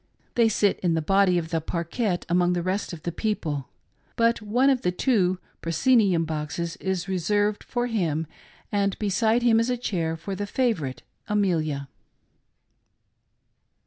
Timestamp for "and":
8.71-8.97